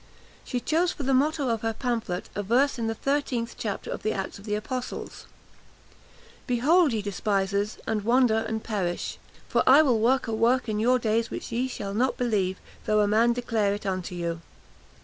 She 0.43 0.59
chose 0.59 0.91
for 0.91 1.03
the 1.03 1.13
motto 1.13 1.47
of 1.49 1.61
her 1.61 1.75
pamphlet 1.75 2.27
a 2.33 2.41
verse 2.41 2.79
in 2.79 2.87
the 2.87 2.95
thirteenth 2.95 3.53
chapter 3.55 3.91
of 3.91 4.01
the 4.01 4.13
Acts 4.13 4.39
of 4.39 4.45
the 4.45 4.55
Apostles: 4.55 5.27
"Behold, 6.47 6.91
ye 6.91 7.03
despisers, 7.03 7.77
and 7.85 8.01
wonder 8.03 8.37
and 8.47 8.63
perish! 8.63 9.19
for 9.47 9.61
I 9.67 9.83
will 9.83 9.99
work 9.99 10.25
a 10.25 10.33
work 10.33 10.67
in 10.67 10.79
your 10.79 10.97
days 10.97 11.29
which 11.29 11.51
ye 11.51 11.67
shall 11.67 11.93
not 11.93 12.17
believe, 12.17 12.57
though 12.87 13.01
a 13.01 13.07
man 13.07 13.33
declare 13.33 13.75
it 13.75 13.85
unto 13.85 14.15
you." 14.15 14.41